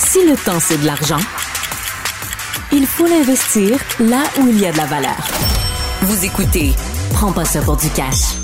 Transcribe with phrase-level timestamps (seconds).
[0.00, 1.18] Si le temps, c'est de l'argent,
[2.72, 5.16] il faut l'investir là où il y a de la valeur.
[6.02, 6.70] Vous écoutez
[7.12, 8.36] Prends pas ça pour du cash.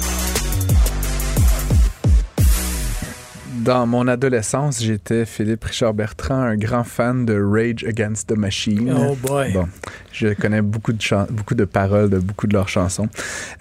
[3.65, 8.93] Dans mon adolescence, j'étais Philippe Richard Bertrand, un grand fan de Rage Against the Machine.
[8.93, 9.53] Oh boy.
[9.53, 9.69] Bon,
[10.15, 10.99] je connais beaucoup de,
[11.33, 13.09] beaucoup de paroles de beaucoup de leurs chansons.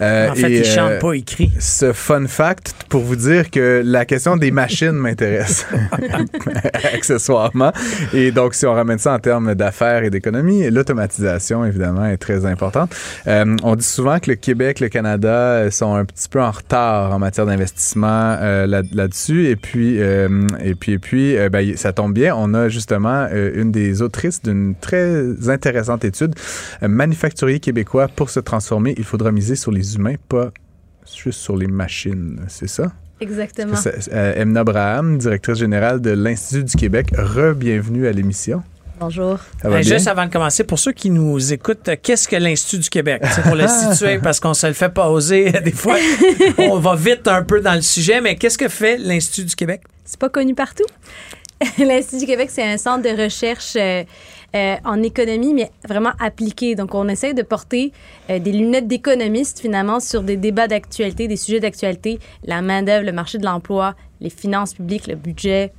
[0.01, 1.51] Euh, En fait, et, il chante euh, pas, il crie.
[1.59, 5.65] Ce fun fact pour vous dire que la question des machines m'intéresse
[6.93, 7.71] accessoirement.
[8.13, 12.45] Et donc, si on ramène ça en termes d'affaires et d'économie, l'automatisation, évidemment, est très
[12.45, 12.95] importante.
[13.27, 17.13] Euh, on dit souvent que le Québec, le Canada sont un petit peu en retard
[17.13, 19.47] en matière d'investissement là- là-dessus.
[19.47, 22.35] et puis, et puis, et puis ben, ça tombe bien.
[22.35, 26.35] On a justement une des autrices d'une très intéressante étude.
[26.81, 30.51] Euh, manufacturier québécois, pour se transformer, il faudra miser sur les humains, pas
[31.15, 32.91] juste sur les machines, c'est ça?
[33.21, 33.75] Exactement.
[34.11, 38.63] Euh, Emna Braham, directrice générale de l'Institut du Québec, re-bienvenue à l'émission.
[38.99, 39.37] Bonjour.
[39.61, 39.95] Ça va Ben, bien?
[39.97, 43.21] juste avant de commencer, pour ceux qui nous écoutent, euh, qu'est-ce que l'Institut du Québec?
[43.33, 45.51] C'est pour le situer, parce qu'on se le fait pas oser.
[45.51, 45.97] Des fois,
[46.57, 49.81] on va vite un peu dans le sujet, mais qu'est-ce que fait l'Institut du Québec?
[50.05, 50.85] C'est pas connu partout.
[51.79, 53.75] L'Institut du Québec, c'est un centre de recherche
[54.55, 56.75] euh, en économie, mais vraiment appliqué.
[56.75, 57.91] Donc, on essaie de porter
[58.29, 63.11] euh, des lunettes d'économiste, finalement, sur des débats d'actualité, des sujets d'actualité, la main-d'œuvre, le
[63.11, 65.73] marché de l'emploi, les finances publiques, le budget,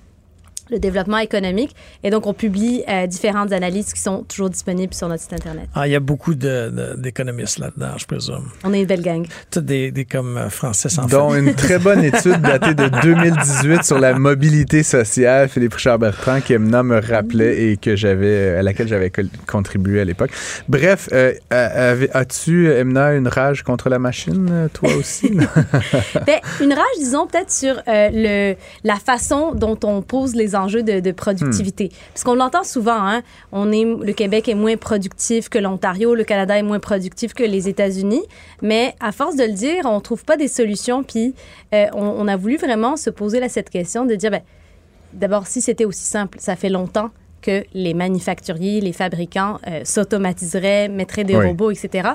[0.70, 1.74] le développement économique.
[2.02, 5.68] Et donc, on publie euh, différentes analyses qui sont toujours disponibles sur notre site Internet.
[5.74, 8.48] Ah, il y a beaucoup d'économistes là-dedans, je présume.
[8.64, 9.26] On est une belle gang.
[9.50, 13.84] Tous des, des comme euh, français sans Dont une très bonne étude datée de 2018
[13.84, 18.62] sur la mobilité sociale, Philippe Richard Bertrand, que Emna me rappelait et que j'avais, à
[18.62, 19.10] laquelle j'avais
[19.46, 20.30] contribué à l'époque.
[20.68, 25.38] Bref, euh, as-tu, Emna, une rage contre la machine, toi aussi?
[26.26, 30.82] Ben, une rage, disons, peut-être sur euh, le, la façon dont on pose les enjeux
[30.82, 31.90] de, de productivité.
[32.12, 36.24] Parce qu'on l'entend souvent, hein, on est, le Québec est moins productif que l'Ontario, le
[36.24, 38.22] Canada est moins productif que les États-Unis,
[38.62, 41.34] mais à force de le dire, on trouve pas des solutions, puis
[41.74, 44.42] euh, on, on a voulu vraiment se poser là, cette question de dire, ben,
[45.12, 47.10] d'abord, si c'était aussi simple, ça fait longtemps
[47.42, 51.46] que les manufacturiers, les fabricants euh, s'automatiseraient, mettraient des Oui.
[51.48, 52.10] robots, etc.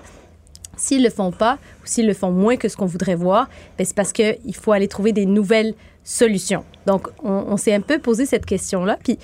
[0.76, 3.86] S'ils le font pas ou s'ils le font moins que ce qu'on voudrait voir, ben,
[3.86, 5.74] c'est parce qu'il faut aller trouver des nouvelles
[6.04, 6.64] solutions.
[6.86, 8.98] Donc, on, on s'est un peu posé cette question-là.
[9.04, 9.20] Puis,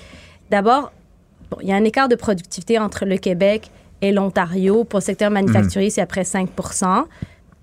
[0.50, 0.92] d'abord,
[1.50, 3.70] bon, il y a un écart de productivité entre le Québec
[4.02, 4.84] et l'Ontario.
[4.84, 6.50] Pour le secteur manufacturier, c'est à près 5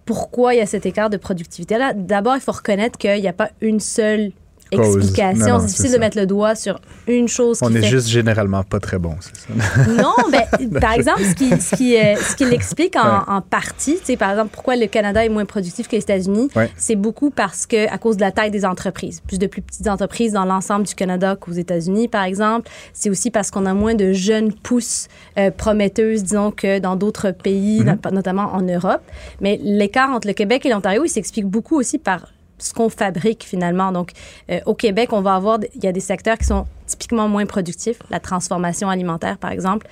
[0.05, 1.93] Pourquoi il y a cet écart de productivité-là?
[1.93, 4.31] D'abord, il faut reconnaître qu'il n'y a pas une seule
[4.75, 4.97] Cause.
[4.97, 5.59] explication.
[5.59, 8.79] C'est difficile de mettre le doigt sur une chose On est fait juste généralement pas
[8.79, 9.91] très bon, c'est ça?
[10.01, 13.19] non, ben, par exemple, ce qui, ce qui, euh, ce qui l'explique en, Ouais.
[13.27, 16.49] en partie, tu sais, par exemple, pourquoi le Canada est moins productif que les États-Unis,
[16.55, 16.71] Ouais.
[16.77, 19.21] c'est beaucoup parce que à cause de la taille des entreprises.
[19.27, 22.69] Plus de plus petites entreprises dans l'ensemble du Canada qu'aux États-Unis, par exemple.
[22.93, 25.07] C'est aussi parce qu'on a moins de jeunes pousses
[25.37, 27.85] euh, prometteuses, disons, que dans d'autres pays, Mhm.
[28.03, 29.01] not- notamment en Europe.
[29.41, 33.43] Mais l'écart entre le Québec et l'Ontario, il s'explique beaucoup aussi par ce qu'on fabrique
[33.43, 33.91] finalement.
[33.91, 34.11] Donc,
[34.49, 37.45] euh, au Québec, on va avoir, il y a des secteurs qui sont typiquement moins
[37.45, 39.87] productifs, la transformation alimentaire, par exemple.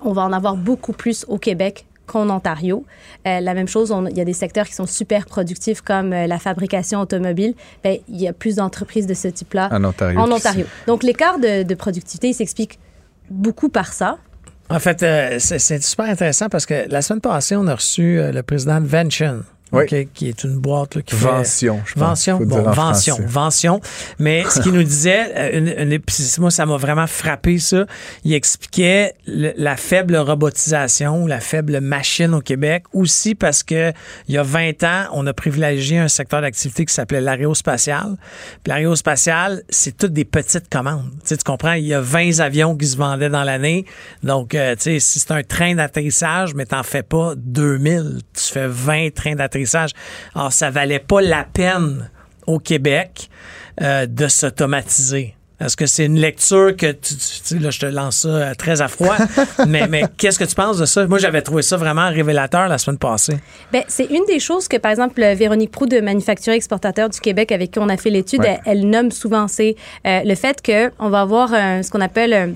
[0.00, 2.84] On va en avoir beaucoup plus au Québec qu'en Ontario.
[3.26, 6.26] Euh, la même chose, il y a des secteurs qui sont super productifs comme euh,
[6.26, 7.54] la fabrication automobile.
[7.82, 10.20] Ben, il y a plus d'entreprises de ce type-là En Ontario.
[10.20, 10.34] en qu'ici.
[10.34, 10.66] Ontario.
[10.86, 12.78] Donc, l'écart de, de productivité, il s'explique
[13.30, 14.18] beaucoup par ça.
[14.68, 18.32] En fait, euh, c'est super intéressant parce que la semaine passée, on a reçu euh,
[18.32, 19.42] le président de Vention.
[19.72, 19.84] Oui.
[20.14, 22.02] Qui est une boîte là, qui fait- Vention, je pense.
[22.02, 23.16] Vention, bon, Vention.
[23.26, 23.80] Vention.
[24.20, 26.00] Mais ce qu'il nous disait, euh, une, une-
[26.38, 27.84] moi, ça m'a vraiment frappé, ça.
[28.24, 33.92] Il expliquait le- la faible robotisation, la faible machine au Québec, aussi parce que
[34.28, 38.16] il y a 20 ans, on a privilégié un secteur d'activité qui s'appelait l'aérospatial.
[38.62, 41.10] Puis l'aérospatial, c'est toutes des petites commandes.
[41.22, 41.72] Tu, sais, tu comprends?
[41.72, 43.84] Il y a 20 avions qui se vendaient dans l'année.
[44.22, 48.42] Donc, euh, tu sais, si c'est un train d'atterrissage, mais t'en fais pas 2000, tu
[48.44, 49.55] fais 20 trains d'atterrissage.
[50.34, 52.10] Alors, ça valait pas la peine
[52.46, 53.28] au Québec
[53.82, 55.34] euh, de s'automatiser.
[55.58, 57.14] Est-ce que c'est une lecture que tu,
[57.46, 59.16] tu- là, je te lance ça euh, très à froid,
[59.66, 61.06] mais, mais qu'est-ce que tu penses de ça?
[61.06, 63.38] Moi, j'avais trouvé ça vraiment révélateur la semaine passée.
[63.72, 67.52] Ben, c'est une des choses que, par exemple, Véronique Proux de Manufacturier Exportateur du Québec,
[67.52, 68.58] avec qui on a fait l'étude, Ouais.
[68.66, 69.76] elle, elle nomme souvent, c'est
[70.06, 72.54] euh, le fait qu'on va avoir ce qu'on appelle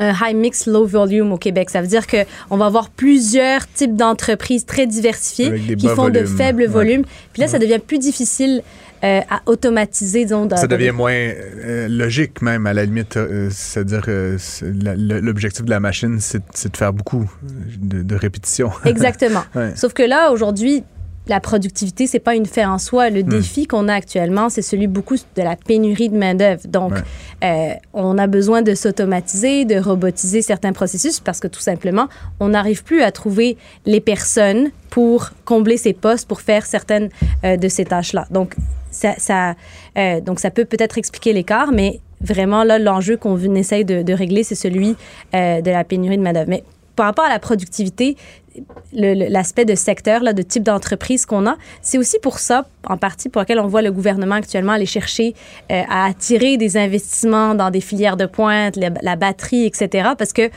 [0.00, 1.70] un, high mix low volume au Québec.
[1.70, 2.16] Ça veut dire que
[2.50, 6.66] on va avoir plusieurs types d'entreprises très diversifiées qui font de faibles Ouais.
[6.66, 7.04] volumes.
[7.32, 8.62] Puis là, ça devient plus difficile
[9.02, 10.48] euh, à automatiser, disons.
[10.56, 13.16] Ça devient moins euh, logique même, à la limite.
[13.16, 14.02] euh, C'est-à-dire,
[14.84, 17.30] l'objectif de la machine, c'est c'est de faire beaucoup
[17.78, 18.70] de, de répétitions.
[18.84, 19.42] Exactement.
[19.54, 19.72] Ouais.
[19.74, 20.84] Sauf que là, aujourd'hui,
[21.28, 23.08] la productivité, c'est pas une fin en soi.
[23.10, 26.66] Le défi qu'on a actuellement, c'est celui beaucoup de la pénurie de main-d'œuvre.
[26.66, 26.92] Donc,
[27.44, 32.08] euh, on a besoin de s'automatiser, de robotiser certains processus parce que tout simplement,
[32.40, 33.56] on n'arrive plus à trouver
[33.86, 37.10] les personnes pour combler ces postes, pour faire certaines
[37.44, 38.26] euh, de ces tâches-là.
[38.30, 38.56] Donc,
[38.90, 39.54] ça, ça
[39.98, 44.12] euh, donc, ça peut peut-être expliquer l'écart, mais vraiment, là, l'enjeu qu'on essaye de, de
[44.12, 44.96] régler, c'est celui
[45.32, 46.48] de la pénurie de main-d'œuvre.
[46.48, 46.64] Mais
[47.00, 48.16] par rapport à la productivité,
[48.92, 53.28] l'aspect de secteur, là, de type d'entreprise qu'on a, c'est aussi pour ça, en partie,
[53.28, 55.34] pour lequel on voit le gouvernement actuellement aller chercher
[55.70, 60.10] euh, à attirer des investissements dans des filières de pointe, la, batterie, etc.
[60.18, 60.50] Parce que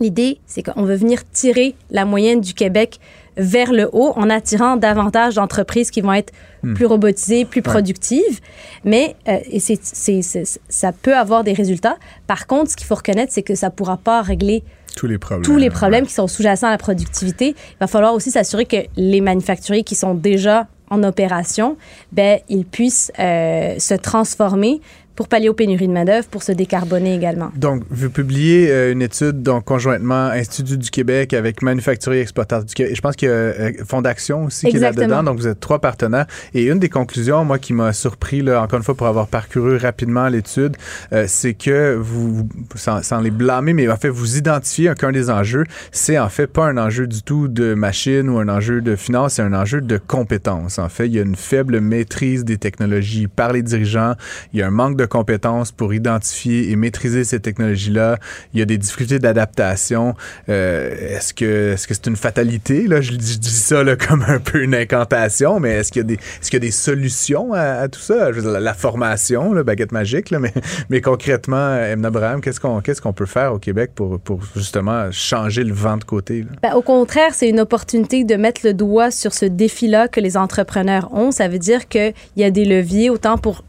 [0.00, 2.98] l'idée, c'est qu'on veut venir tirer la moyenne du Québec
[3.36, 6.32] vers le haut en attirant davantage d'entreprises qui vont être
[6.62, 6.74] hmm.
[6.74, 8.40] plus robotisées, plus productives.
[8.84, 11.96] Mais euh, et ça peut avoir des résultats.
[12.26, 14.62] Par contre, ce qu'il faut reconnaître, c'est que ça ne pourra pas régler
[14.96, 15.44] tous les problèmes.
[15.44, 17.48] Tous les problèmes qui sont sous-jacents à la productivité.
[17.48, 21.76] Il va falloir aussi s'assurer que les manufacturiers qui sont déjà en opération,
[22.12, 24.80] ben, ils puissent euh, se transformer
[25.16, 27.50] pour pallier aux pénuries de main-d'œuvre, pour se décarboner également.
[27.56, 32.74] Donc, vous publiez euh, une étude donc, conjointement Institut du Québec avec Manufacturier Exploitateurs du
[32.74, 32.94] Québec.
[32.96, 35.22] Je pense qu'il y a euh, aussi qui est là-dedans.
[35.22, 36.26] Donc, vous êtes trois partenaires.
[36.52, 39.76] Et une des conclusions, moi, qui m'a surpris, là, encore une fois, pour avoir parcouru
[39.76, 40.76] rapidement l'étude,
[41.12, 45.30] euh, c'est que vous, sans, sans, les blâmer, mais en fait, vous identifiez qu'un des
[45.30, 48.96] enjeux, c'est en fait pas un enjeu du tout de machine ou un enjeu de
[48.96, 50.78] finance, c'est un enjeu de compétences.
[50.78, 54.14] En fait, il y a une faible maîtrise des technologies par les dirigeants.
[54.52, 58.18] Il y a un manque de compétences pour identifier et maîtriser ces technologies-là.
[58.52, 60.14] Il y a des difficultés d'adaptation.
[60.48, 62.86] Euh, est-ce que est-ce que c'est une fatalité?
[62.86, 66.08] Là je, dis ça là, comme un peu une incantation, mais est-ce qu'il y a
[66.08, 68.30] des est-ce qu'il y a des solutions à, tout ça?
[68.30, 70.52] La, formation, la baguette magique, là, mais
[70.90, 75.10] mais concrètement, Emna Abraham, qu'est-ce qu'on qu'est-ce qu'on peut faire au Québec pour pour justement
[75.10, 79.10] changer le vent de côté ben, au contraire, c'est une opportunité de mettre le doigt
[79.10, 81.30] sur ce défi-là que les entrepreneurs ont.
[81.30, 83.64] Ça veut dire qu'il y a des leviers autant pour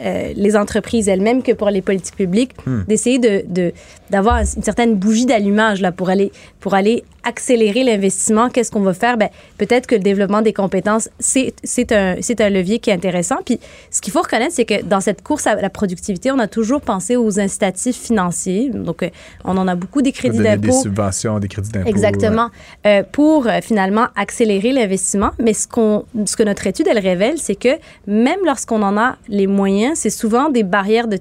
[0.00, 2.82] euh, les entreprises elles-mêmes que pour les politiques publiques, hmm.
[2.86, 3.72] d'essayer de,
[4.10, 8.48] d'avoir une certaine bougie d'allumage là pour aller pour aller accélérer l'investissement.
[8.48, 9.16] Qu'est-ce qu'on va faire?
[9.16, 9.28] Ben
[9.58, 13.36] peut-être que le développement des compétences c'est c'est un c'est un levier qui est intéressant.
[13.44, 13.60] Puis
[13.90, 16.80] ce qu'il faut reconnaître c'est que dans cette course à la productivité, on a toujours
[16.80, 18.70] pensé aux incitatifs financiers.
[18.70, 19.10] Donc euh,
[19.44, 21.88] on en a beaucoup des crédits d'impôt, des subventions, des crédits d'impôt.
[21.88, 22.48] Exactement
[22.86, 25.30] euh, pour finalement accélérer l'investissement.
[25.38, 27.76] Mais ce qu'on ce que notre étude elle révèle, c'est que
[28.06, 31.18] même lorsqu'on en a les moyens, c'est souvent des barrières de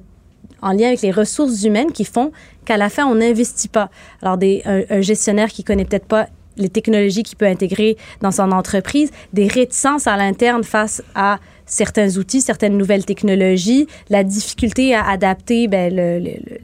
[0.61, 2.31] en lien avec les ressources humaines qui font
[2.65, 3.89] qu'à la fin, on n'investit pas.
[4.21, 6.27] Alors, des, un, gestionnaire qui connaît peut-être pas
[6.57, 12.17] les technologies qu'il peut intégrer dans son entreprise, des réticences à l'interne face à certains
[12.17, 15.93] outils, certaines nouvelles technologies, la difficulté à adapter ben,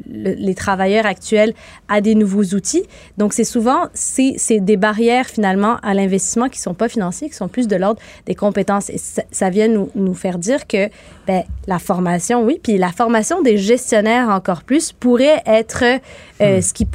[0.07, 1.53] les travailleurs actuels
[1.87, 2.83] à des nouveaux outils.
[3.17, 7.47] Donc, c'est souvent c'est, des barrières finalement à l'investissement qui sont pas financiers, qui sont
[7.47, 8.89] plus de l'ordre des compétences.
[8.89, 10.89] Et ça, vient nous, nous, faire dire que
[11.27, 15.83] ben, la formation, oui, puis la formation des gestionnaires encore plus pourrait être
[16.41, 16.61] euh, hmm.
[16.61, 16.87] ce qui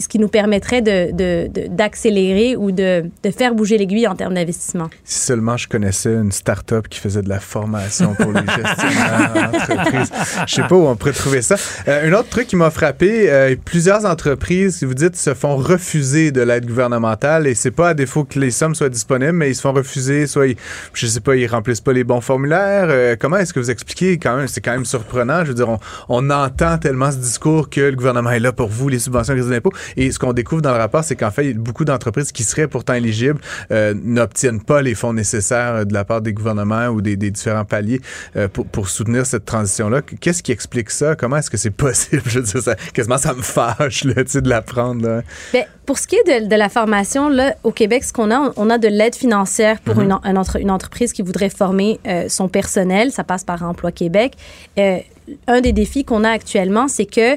[0.00, 4.90] ce qui, nous permettrait d'accélérer de, ou de, faire bouger l'aiguille en termes d'investissement.
[5.04, 10.10] Si seulement je connaissais une start-up qui faisait de la formation pour les gestionnaires d'entreprise.
[10.46, 11.56] Je sais pas où on pourrait trouver ça.
[11.88, 16.32] Euh, un autre truc qui m'a frappé, euh, plusieurs entreprises, vous dites, se font refuser
[16.32, 19.54] de l'aide gouvernementale et c'est pas à défaut que les sommes soient disponibles, mais ils
[19.54, 20.56] se font refuser, soit ils,
[20.92, 22.88] je sais pas, ils remplissent pas les bons formulaires.
[22.88, 25.44] Euh, comment est-ce que vous expliquez quand même, c'est quand même surprenant.
[25.44, 25.68] Je veux dire,
[26.08, 29.34] on, entend tellement ce discours que le gouvernement est là pour vous, les subventions,
[29.96, 32.94] et ce qu'on découvre dans le rapport, c'est qu'en fait, beaucoup d'entreprises qui seraient pourtant
[32.94, 33.40] éligibles
[33.70, 37.64] euh, n'obtiennent pas les fonds nécessaires euh, de la part des gouvernements ou des, différents
[37.64, 38.00] paliers
[38.36, 40.02] euh, pour, soutenir cette transition-là.
[40.02, 41.14] Qu'est-ce qui explique ça?
[41.14, 42.22] Comment est-ce que c'est possible?
[42.26, 45.22] Je veux dire, ça, quasiment ça me fâche là, de l'apprendre.
[45.52, 48.70] Bien, pour ce qui est de, la formation, là, au Québec, ce qu'on a, on
[48.70, 50.28] a de l'aide financière pour mm-hmm.
[50.28, 53.12] une, entre, une, entreprise qui voudrait former son personnel.
[53.12, 54.34] Ça passe par Emploi Québec.
[55.46, 57.36] Un des défis qu'on a actuellement, c'est que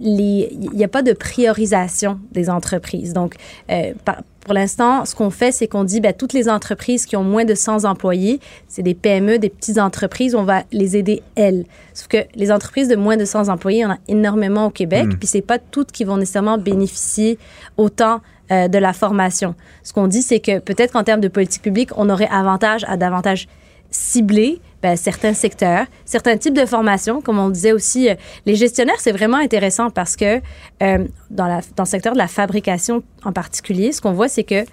[0.00, 3.12] il n'y a pas de priorisation des entreprises.
[3.12, 3.34] Donc,
[3.70, 3.92] euh,
[4.40, 7.44] pour l'instant, ce qu'on fait, c'est qu'on dit, ben, toutes les entreprises qui ont moins
[7.44, 11.66] de 100 employés, c'est des PME, des petites entreprises, on va les aider, elles.
[11.92, 14.70] Sauf que les entreprises de moins de 100 employés, il y en a énormément au
[14.70, 15.16] Québec, mm.
[15.18, 17.38] puis c'est pas toutes qui vont nécessairement bénéficier
[17.76, 19.54] autant euh, de la formation.
[19.82, 22.96] Ce qu'on dit, c'est que peut-être qu'en termes de politique publique, on aurait avantage à
[22.96, 23.46] davantage
[23.90, 27.20] cibler ben, certains secteurs, certains types de formations.
[27.20, 28.14] Comme on disait aussi, euh,
[28.46, 30.40] les gestionnaires, c'est vraiment intéressant parce que
[30.82, 34.44] euh, dans, la, dans le secteur de la fabrication en particulier, ce qu'on voit, c'est
[34.44, 34.64] que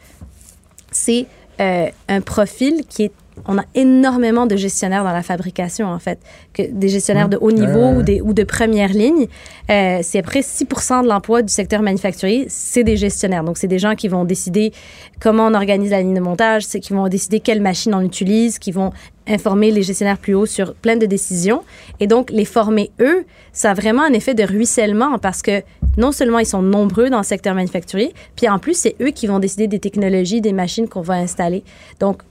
[0.91, 1.25] c'est
[1.59, 3.11] euh, un profil qui est
[3.45, 6.19] on a énormément de gestionnaires dans la fabrication, en fait,
[6.53, 9.27] que des gestionnaires de haut niveau ou, des, ou de première ligne.
[9.69, 13.43] Euh, c'est à peu près 6 de l'emploi du secteur manufacturier, c'est des gestionnaires.
[13.43, 14.71] Donc, c'est des gens qui vont décider
[15.19, 18.59] comment on organise la ligne de montage, c'est qui vont décider quelle machine on utilise,
[18.59, 18.91] qui vont
[19.27, 21.63] informer les gestionnaires plus hauts sur plein de décisions.
[21.99, 25.63] Et donc, les former, eux, ça a vraiment un effet de ruissellement parce que
[25.97, 29.27] non seulement ils sont nombreux dans le secteur manufacturier, puis en plus, c'est eux qui
[29.27, 31.63] vont décider des technologies, des machines qu'on va installer.
[31.99, 32.21] Donc,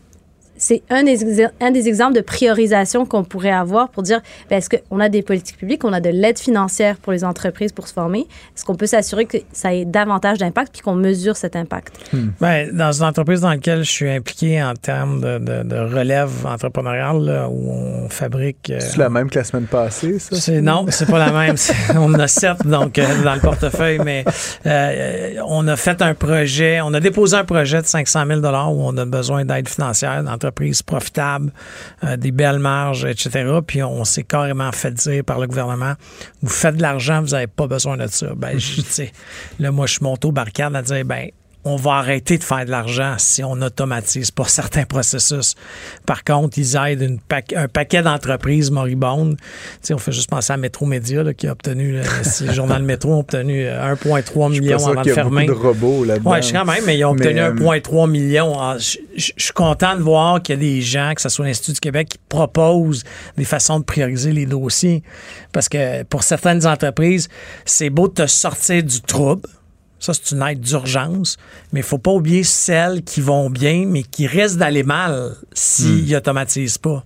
[0.66, 4.20] c'est un des, un des exemples de priorisation qu'on pourrait avoir pour dire
[4.50, 7.70] ben, est-ce qu'on a des politiques publiques, on a de l'aide financière pour les entreprises
[7.70, 8.26] pour se former?
[8.54, 11.94] Est-ce qu'on peut s'assurer que ça ait davantage d'impact puis qu'on mesure cet impact?
[12.12, 12.30] Hmm.
[12.40, 17.46] ben, Dans une entreprise dans laquelle je suis impliqué en termes de, de, relève entrepreneuriale,
[17.48, 18.70] où on fabrique.
[18.70, 20.34] Euh, c'est la même que la semaine passée, ça?
[20.34, 21.54] C'est, Non, c'est pas la même.
[21.94, 24.24] on en a sept donc, euh, dans le portefeuille, mais
[24.66, 28.44] euh, on a fait un projet, on a déposé un projet de 500 000 où
[28.44, 30.24] on a besoin d'aide financière
[30.56, 31.52] entreprises profitables,
[32.04, 33.58] euh, des belles marges, etc.
[33.66, 35.94] Puis on s'est carrément fait dire par le gouvernement,
[36.42, 38.34] vous faites de l'argent, vous n'avez pas besoin de ça.
[38.34, 38.82] Ben, je,
[39.60, 41.28] là, moi, je suis monté au barricade à dire, ben,
[41.66, 45.56] on va arrêter de faire de l'argent si on automatise pas certains processus.
[46.06, 47.18] Par contre, ils aident
[47.56, 49.36] un paquet d'entreprises moribondes.
[49.90, 51.98] on fait juste penser à Métro Média qui a obtenu,
[52.40, 55.46] le journal Métro a obtenu 1,3 million avant de fermer.
[55.46, 56.30] De robots là-dedans.
[56.30, 58.56] Oui, je quand même, mais ils ont obtenu 1,3 euh, million.
[58.58, 61.72] Ah, je, suis content de voir qu'il y a des gens, que ce soit l'Institut
[61.72, 63.02] du Québec, qui proposent
[63.36, 65.02] des façons de prioriser les dossiers.
[65.52, 67.28] Parce que pour certaines entreprises,
[67.64, 69.48] c'est beau de te sortir du trouble
[70.06, 71.36] ça, c'est une aide d'urgence.
[71.72, 76.12] Mais il faut pas oublier celles qui vont bien, mais qui risquent d'aller mal s'ils
[76.12, 76.82] n'automatisent hmm.
[76.82, 77.04] pas.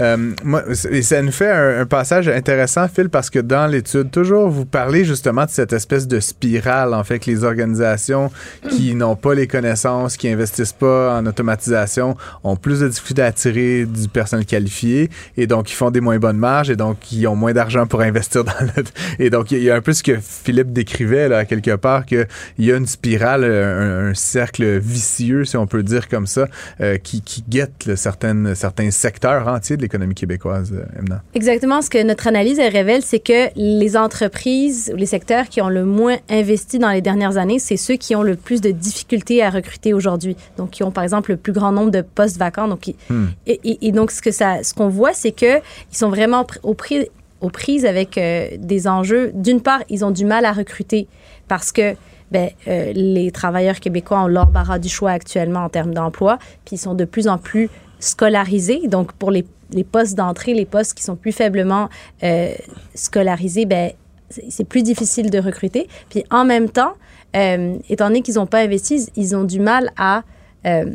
[0.00, 4.64] Euh, moi, ça nous fait un, passage intéressant, Phil, parce que dans l'étude, toujours, vous
[4.64, 8.30] parlez justement de cette espèce de spirale, en fait, que les organisations
[8.68, 13.26] qui n'ont pas les connaissances, qui investissent pas en automatisation, ont plus de difficultés à
[13.26, 17.26] attirer du personnel qualifié, et donc ils font des moins bonnes marges, et donc ils
[17.26, 18.70] ont moins d'argent pour investir dans le...
[19.18, 22.26] Et donc, il y a un peu ce que Philippe décrivait, là, quelque part, qu'il
[22.58, 26.46] y a une spirale, un, cercle vicieux, si on peut dire comme ça,
[26.80, 31.22] euh, qui, qui guette certaines, certains secteurs entiers de l'économie québécoise, euh, Emna.
[31.34, 31.82] Exactement.
[31.82, 35.84] Ce que notre analyse révèle, c'est que les entreprises ou les secteurs qui ont le
[35.84, 39.50] moins investi dans les dernières années, c'est ceux qui ont le plus de difficultés à
[39.50, 40.36] recruter aujourd'hui.
[40.56, 42.68] Donc, qui ont, par exemple, le plus grand nombre de postes vacants.
[42.68, 43.26] Donc, hmm.
[43.46, 47.08] et, donc, ce que ça, ce qu'on voit, c'est que ils sont vraiment au prix
[47.40, 49.32] aux prises avec euh, des enjeux.
[49.34, 51.08] D'une part, ils ont du mal à recruter
[51.48, 51.94] parce que
[52.30, 56.78] ben, euh, les travailleurs québécois ont l'embarras du choix actuellement en termes d'emploi, puis ils
[56.78, 57.68] sont de plus en plus
[57.98, 58.86] scolarisés.
[58.86, 61.88] Donc, pour les les postes d'entrée, les postes qui sont plus faiblement
[62.22, 62.52] euh,
[62.94, 63.92] scolarisés, ben,
[64.28, 65.88] c'est plus difficile de recruter.
[66.08, 66.92] Puis en même temps,
[67.36, 70.22] euh, étant donné qu'ils n'ont pas investi, ils ont du mal à
[70.66, 70.94] euh,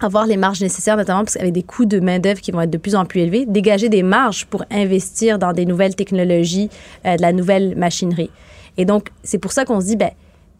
[0.00, 2.78] avoir les marges nécessaires, notamment parce qu'avec des coûts de main-d'œuvre qui vont être de
[2.78, 6.68] plus en plus élevés, dégager des marges pour investir dans des nouvelles technologies,
[7.04, 8.30] de la nouvelle machinerie.
[8.76, 10.10] Et donc, c'est pour ça qu'on se dit, ben,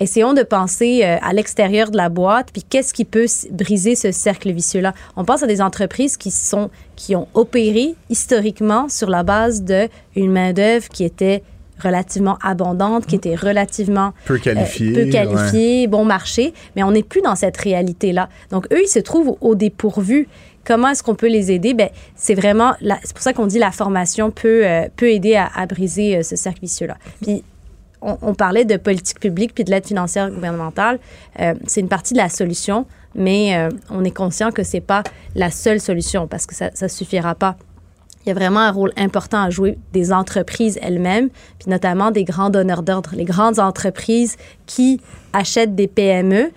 [0.00, 4.12] essayons de penser euh, à l'extérieur de la boîte, puis qu'est-ce qui peut briser ce
[4.12, 4.94] cercle vicieux-là.
[5.16, 10.32] On pense à des entreprises qui sont qui ont opéré historiquement sur la base d'une
[10.32, 11.42] main d'œuvre qui était
[11.78, 17.20] relativement abondante, qui était relativement peu qualifiée, peu qualifiée bon marché, mais on n'est plus
[17.20, 18.28] dans cette réalité-là.
[18.50, 20.28] Donc eux, ils se trouvent au dépourvu.
[20.64, 21.74] Comment est-ce qu'on peut les aider?
[21.74, 25.48] Ben c'est vraiment c'est pour ça qu'on dit la formation peut euh, peut aider à,
[25.54, 26.96] à briser euh, ce cercle vicieux-là.
[27.22, 27.44] Puis
[28.06, 30.98] on, parlait de politique publique puis de l'aide financière gouvernementale.
[31.40, 35.02] Euh, c'est une partie de la solution, mais euh, on est conscient que c'est pas
[35.34, 37.56] la seule solution parce que ça ne suffira pas.
[38.24, 41.28] Il y a vraiment un rôle important à jouer des entreprises elles-mêmes,
[41.60, 44.36] puis notamment des grands donneurs d'ordre, les grandes entreprises
[44.66, 45.00] qui
[45.32, 46.50] achètent des PME.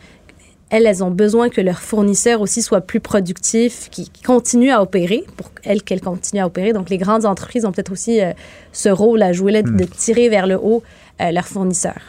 [0.72, 5.26] Elles, elles ont besoin que leurs fournisseurs aussi soient plus productifs, qui, continuent à opérer,
[5.38, 6.74] pour elles qu'elles continuent à opérer.
[6.74, 8.34] Donc, les grandes entreprises ont peut-être aussi euh,
[8.72, 9.88] ce rôle à jouer là, de, de hmm.
[9.88, 10.82] tirer vers le haut
[11.22, 12.02] euh, leurs fournisseurs.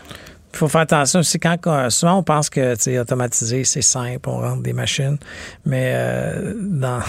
[0.52, 4.62] Il faut faire attention aussi quand souvent on pense que automatiser c'est simple, on rentre
[4.62, 5.18] des machines,
[5.64, 7.00] mais euh, dans,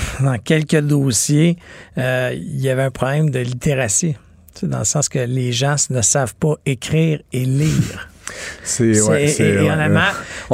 [0.43, 1.57] quelques dossiers,
[1.97, 4.15] euh, il y avait un problème de littératie,
[4.61, 8.07] dans le sens que les gens ne savent pas écrire et lire.
[8.63, 9.13] C'est, on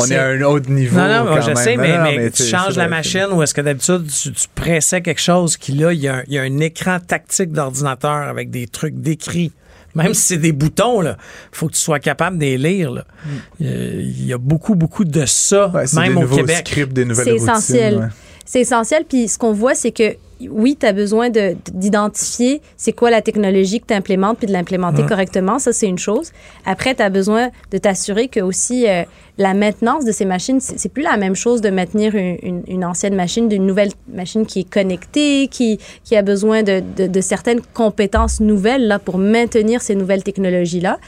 [0.08, 0.98] est à un autre niveau.
[0.98, 5.02] Non, non, je sais, mais, tu changes la machine ou est-ce que d'habitude tu, pressais
[5.02, 8.50] quelque chose qui là, il y, a il y a un écran tactique d'ordinateur avec
[8.50, 9.52] des trucs décrits
[9.98, 11.16] même si c'est des boutons, il
[11.52, 12.92] faut que tu sois capable de les lire.
[12.92, 13.06] Là.
[13.26, 13.30] Mm.
[13.60, 16.68] Il y a beaucoup, beaucoup de ça, même au Québec.
[16.68, 18.12] Scripts, des nouvelles c'est essentiel.
[18.46, 19.06] C'est essentiel.
[19.08, 20.16] Puis ce qu'on voit, c'est que
[20.50, 25.04] oui, tu as besoin d'identifier c'est quoi la technologie que tu implémentes puis de l'implémenter
[25.06, 25.60] correctement.
[25.60, 26.32] Ça, c'est une chose.
[26.66, 29.04] Après, tu as besoin de t'assurer que aussi euh,
[29.38, 33.16] la maintenance de ces machines, c'est plus la même chose de maintenir une, une, ancienne
[33.16, 37.62] machine d'une nouvelle machine qui est connectée, qui, qui a besoin de, de, de, certaines
[37.74, 41.00] compétences nouvelles là, pour maintenir ces nouvelles technologies-là.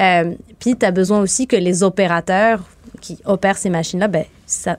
[0.00, 2.62] Euh, puis, tu as besoin aussi que les opérateurs
[3.00, 4.78] qui opèrent ces machines-là, ben, ça,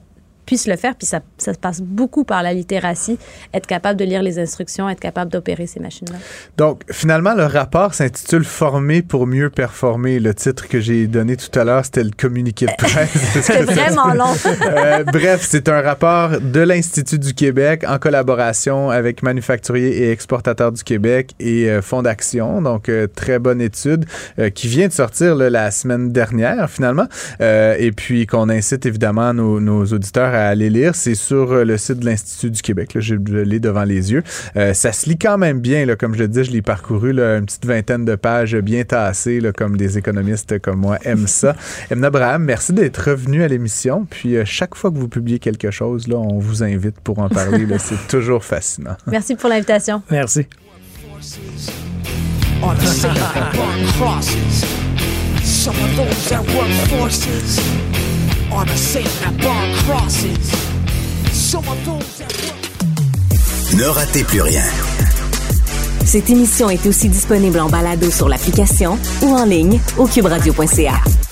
[0.50, 0.96] puisse le faire.
[0.96, 3.18] Puis ça, ça passe beaucoup par la littératie,
[3.54, 6.18] être capable de lire les instructions, être capable d'opérer ces machines-là.
[6.56, 10.18] Donc, finalement, le rapport s'intitule Former pour mieux performer.
[10.18, 13.12] Le titre que j'ai donné tout à l'heure, c'était le communiqué de presse.
[13.42, 14.34] c'était vraiment long.
[14.62, 20.72] euh, bref, c'est un rapport de l'Institut du Québec en collaboration avec Manufacturiers et Exportateurs
[20.72, 22.60] du Québec et euh, Fonds d'Action.
[22.60, 24.04] Donc, euh, très bonne étude
[24.40, 27.06] euh, qui vient de sortir là, la semaine dernière, finalement.
[27.40, 30.94] Euh, et puis, qu'on incite évidemment nos, nos auditeurs à à aller lire.
[30.94, 32.94] C'est sur euh, le site de l'Institut du Québec.
[32.94, 34.22] Là, je l'ai devant les yeux.
[34.56, 35.86] Euh, ça se lit quand même bien.
[35.86, 38.84] Là, comme je le dis, je l'ai parcouru là, une petite vingtaine de pages bien
[38.84, 41.54] tassées, là, comme des économistes comme moi aiment ça.
[41.90, 44.06] Emna Abraham, merci d'être revenu à l'émission.
[44.08, 47.28] Puis euh, chaque fois que vous publiez quelque chose, là, on vous invite pour en
[47.28, 47.66] parler.
[47.78, 48.96] C'est toujours fascinant.
[49.06, 50.02] Merci pour l'invitation.
[50.10, 50.46] Merci.
[55.60, 57.89] Some of those that work forces
[58.52, 60.52] are the same that burn crosses.
[61.32, 63.76] Some of those that work...
[63.76, 64.64] Ne ratez plus rien.
[66.04, 71.29] Cette émission est aussi disponible en balado sur l'application ou en ligne au cuberadio.ca.